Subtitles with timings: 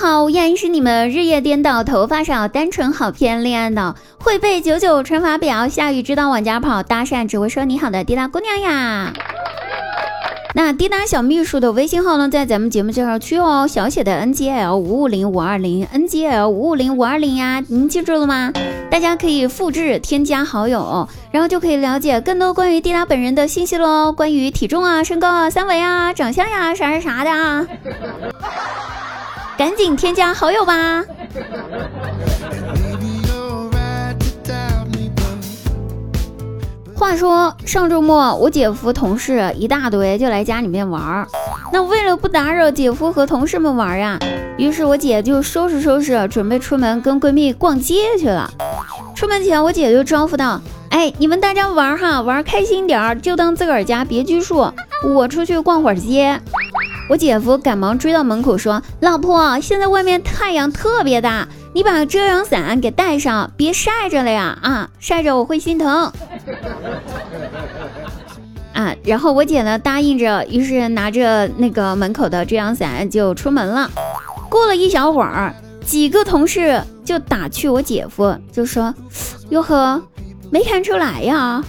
[0.00, 9.12] 好，依然是你们日夜颠倒、头发少、单纯好骗、恋爱脑、会背九九乘法表、下雨知道往家跑、搭讪只会说你好的滴答姑娘呀。
[10.54, 18.50] 那滴答小秘书的微信号呢，在咱们节目介绍区哦，小写的 N G L 五五零五二零 N G L 五五零五二零呀，您记住了吗？
[18.90, 27.66] 大家可以复制添加好友，然后就可以了解更多关于滴答本人的信息喽，关于体重啊、身高啊、三围啊、长相呀啥啥啥的啊，
[29.60, 31.04] 赶紧添加好友吧。
[36.94, 41.26] 话说上周末我姐夫同事一大堆就来家里面玩儿，
[41.70, 44.18] 那为了不打扰姐夫和同事们玩呀，
[44.56, 48.50] 于是我姐就收拾收拾准备出门跟闺蜜逛街去了。
[49.14, 54.72] 出门前我姐就招呼道：“哎，你们大家玩哈，玩开心点儿，就当自个儿家别拘束，
[55.04, 56.40] 我出去逛会儿街。”
[57.10, 64.56] 我姐夫赶忙追到门口说：“老婆，现在外面太阳特别大，你把遮阳伞给带上，别晒着了呀！
[64.62, 65.90] 啊，晒着我会心疼。
[68.72, 73.90] ”啊，然后我姐呢答应着，于是拿着那个门口的遮阳伞就出门了。
[74.48, 75.52] 过了一小会儿，
[75.84, 78.94] 几个同事就打趣我姐夫，就说
[79.50, 80.00] ：“哟呵，
[80.52, 81.60] 没看出来呀，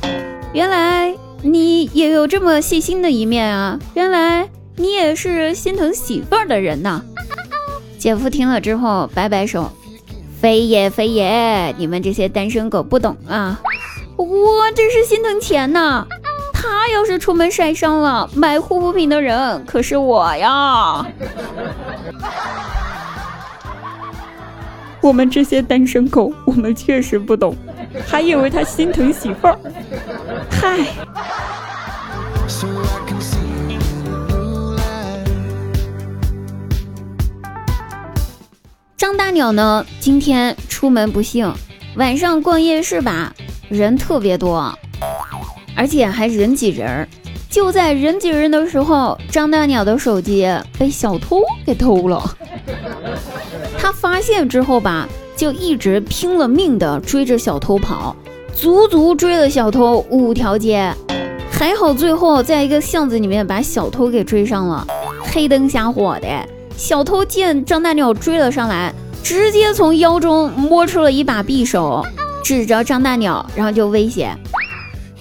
[0.54, 3.80] 原来你也有这么细心的一面啊！
[3.96, 7.02] 原来你也是心疼媳妇儿的人呐。
[7.98, 9.72] ”姐夫听了之后摆摆手
[10.42, 13.60] ：“非也非也，你们这些单身狗不懂啊。”
[14.18, 16.06] 我这是心疼钱呐！
[16.54, 21.06] 他要是出门晒伤了，买护肤品的人可是我呀。
[25.02, 27.56] 我们这些单身狗，我们确实不懂，
[28.06, 29.58] 还以为他心疼媳妇儿。
[30.52, 30.78] 嗨，
[39.12, 39.86] 张大鸟呢？
[40.00, 41.54] 今天出门不幸，
[41.98, 43.36] 晚上逛夜市吧。
[43.68, 44.74] 人特别多，
[45.76, 47.10] 而且还人挤人儿。
[47.50, 50.50] 就在人挤人的时候，张大鸟的手机
[50.80, 52.24] 被小偷给偷了。
[53.78, 58.16] 他发现之后吧，就一直拼了命的追着小偷跑，
[58.56, 60.90] 足足追了小偷五条街。
[61.52, 64.88] 还好最后在一个巷子里面把小偷给追上了。
[65.22, 66.28] 黑灯瞎火的，
[66.82, 72.04] 小偷见张大鸟追了上来，直接从腰中摸出了一把匕首。
[72.44, 74.36] 指着张大鸟，然后就威胁：“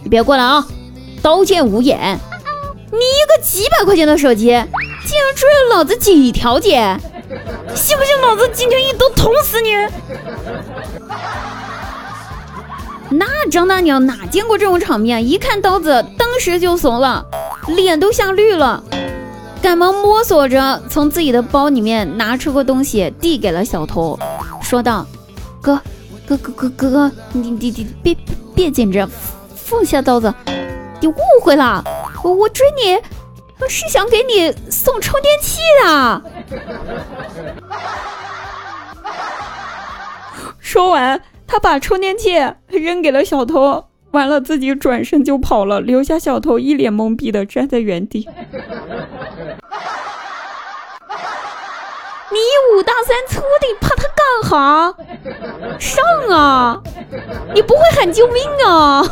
[0.03, 0.67] 你别过来啊，
[1.21, 2.19] 刀剑无眼！
[2.91, 6.97] 你一个几百块钱的手机，竟然追了老子几条街，
[7.75, 9.75] 信不信老子今天一刀捅死你？”
[13.13, 17.23] 那张大鸟哪见过这种场面，一看刀子，当时就怂了，
[17.69, 18.83] 脸都吓绿了，
[19.63, 24.19] 赶忙摸索着从自己的包里面拿出个东西，递给了小偷，
[24.63, 25.07] 说道
[25.61, 25.81] ：“哥。”
[26.31, 28.17] 哥哥哥哥哥，你你你别
[28.55, 29.11] 别紧张，
[29.53, 30.33] 放下刀子，
[31.01, 31.83] 你误会了，
[32.23, 32.97] 我我追你
[33.69, 36.23] 是想给你送充电器的。
[40.61, 42.31] 说完，他把充电器
[42.69, 48.29] 扔给了小偷，完了自己转身就跑了，留下小偷一脸懵逼的站在原地。
[52.33, 52.39] 你
[52.73, 54.95] 五大三粗的，怕他干哈？
[55.79, 56.81] 上啊！
[57.53, 59.05] 你不会喊救命啊？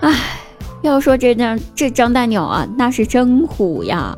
[0.00, 0.40] 哎，
[0.82, 4.16] 要说这张这张大鸟啊，那是真虎呀。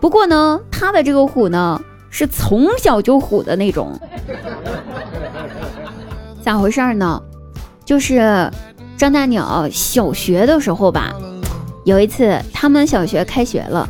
[0.00, 1.80] 不过呢，他的这个虎呢，
[2.10, 3.98] 是从小就虎的那种。
[6.40, 7.20] 咋回事呢？
[7.84, 8.48] 就是
[8.96, 11.12] 张大鸟小学的时候吧，
[11.84, 13.88] 有一次他们小学开学了。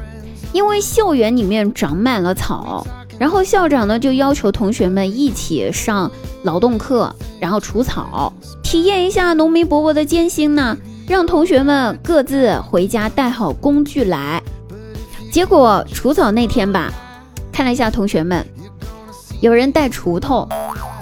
[0.52, 2.86] 因为校园里面长满了草，
[3.18, 6.10] 然后校长呢就要求同学们一起上
[6.42, 8.32] 劳动课，然后除草，
[8.62, 10.76] 体验一下农民伯伯的艰辛呢。
[11.08, 14.40] 让同学们各自回家带好工具来。
[15.32, 16.92] 结果除草那天吧，
[17.52, 18.46] 看了一下同学们，
[19.40, 20.48] 有人带锄头，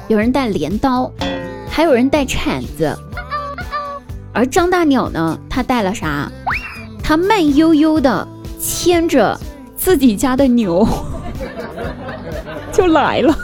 [0.09, 1.13] 有人带镰刀，
[1.69, 2.97] 还有人带铲子。
[4.33, 6.33] 而张大鸟呢，他带了啥？
[7.03, 8.27] 他慢悠悠的。
[8.61, 9.41] 牵着
[9.75, 10.87] 自己家的牛
[12.71, 13.35] 就来了，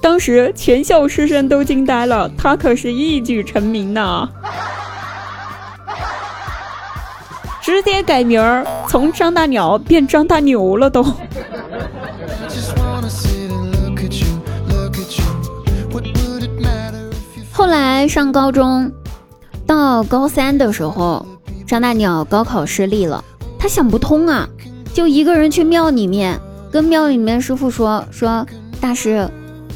[0.00, 4.28] 当时全校师生都惊呆了，他可是一举成名呐，
[7.62, 11.02] 直接改名儿，从张大鸟变张大牛了都。
[17.50, 18.92] 后来上高中，
[19.66, 21.26] 到高三的时候。
[21.68, 23.22] 张大鸟高考失利了，
[23.58, 24.48] 他想不通啊，
[24.94, 26.40] 就一个人去庙里面，
[26.72, 28.46] 跟庙里面师傅说说，
[28.80, 29.28] 大师，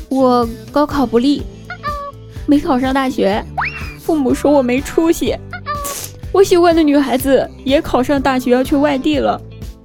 [0.08, 1.42] 我高考不利，
[2.46, 3.44] 没考上大学，
[4.00, 5.36] 父母说我没出息，
[6.32, 9.38] 我喜欢的女孩子也考上大学要去外地了，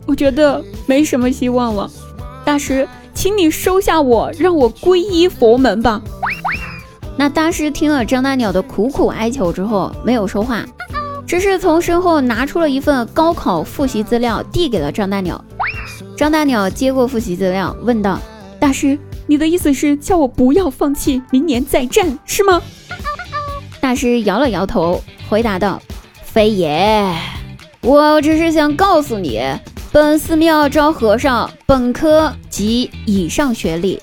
[0.06, 1.92] 我觉得没什么希望了，
[2.46, 6.02] 大师，请你收下我，让我皈依佛门吧。
[7.20, 10.66] 那大师听了张大鸟的苦苦哀求之后，没有说话，
[11.28, 15.44] 只是从身后拿出了一份高考复习资料，递给了张大鸟。
[16.16, 18.18] 张大鸟接过复习资料，问道
[18.62, 18.98] ：“大师，
[19.28, 22.62] 你的意思是叫我不要放弃，明年再战，是吗？”
[23.82, 25.82] 大师摇了摇头，回答道
[26.24, 27.14] ：“非也，
[27.82, 29.42] 我只是想告诉你，
[29.92, 34.02] 本寺庙招和尚本科及以上学历。”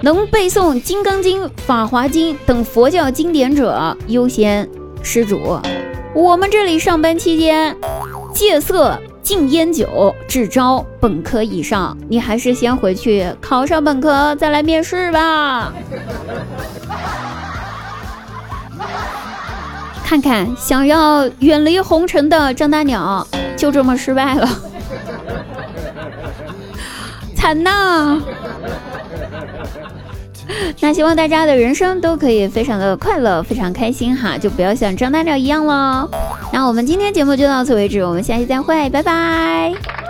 [0.00, 4.68] 能背诵《金刚经》《法华经》等佛教经典者优先。
[5.04, 5.60] 施主，
[6.14, 7.76] 我们这里上班期间
[8.32, 11.96] 戒色禁烟酒，只招本科以上。
[12.08, 15.72] 你还是先回去考上本科再来面试吧。
[20.02, 24.48] 看看，想要远离红尘的张大鸟就这么失败了，
[27.36, 28.20] 惨呐！
[30.80, 36.08] 那希望大家的人生都可以非常的快乐，非常开心哈，就不要像张大鸟一样喽。
[36.52, 40.03] 那我们今天节目就到此为止，我们下期再会，拜拜。